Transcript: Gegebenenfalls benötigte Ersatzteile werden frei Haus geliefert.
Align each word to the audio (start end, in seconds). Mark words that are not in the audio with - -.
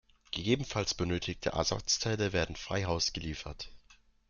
Gegebenenfalls 0.31 0.95
benötigte 0.95 1.51
Ersatzteile 1.51 2.33
werden 2.33 2.55
frei 2.55 2.85
Haus 2.85 3.13
geliefert. 3.13 3.69